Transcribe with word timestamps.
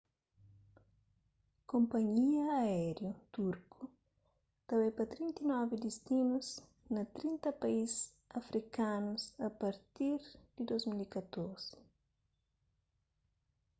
konpanhia 1.71 2.43
aériu 2.61 3.11
turku 3.33 3.81
ta 4.65 4.73
bai 4.79 4.91
pa 4.97 5.03
39 5.13 5.85
distinus 5.85 6.47
na 6.95 7.01
30 7.15 7.61
país 7.63 7.91
afrikanus 8.39 9.21
a 9.47 9.49
partir 9.61 10.17
di 10.55 10.63
2014 10.69 11.77